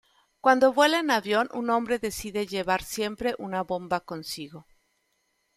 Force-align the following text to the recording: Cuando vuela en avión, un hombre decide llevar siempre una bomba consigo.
Cuando 0.41 0.73
vuela 0.73 0.97
en 0.97 1.11
avión, 1.11 1.47
un 1.53 1.69
hombre 1.69 1.99
decide 1.99 2.47
llevar 2.47 2.81
siempre 2.81 3.35
una 3.37 3.61
bomba 3.61 3.99
consigo. 3.99 4.65